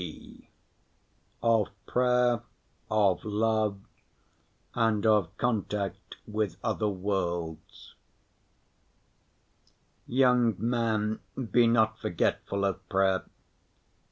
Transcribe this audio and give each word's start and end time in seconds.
(g) 0.01 0.49
Of 1.43 1.67
Prayer, 1.85 2.41
of 2.89 3.23
Love, 3.23 3.77
and 4.73 5.05
of 5.05 5.37
Contact 5.37 6.15
with 6.27 6.57
other 6.63 6.89
Worlds 6.89 7.93
Young 10.07 10.55
man, 10.57 11.19
be 11.51 11.67
not 11.67 11.99
forgetful 11.99 12.65
of 12.65 12.89
prayer. 12.89 13.25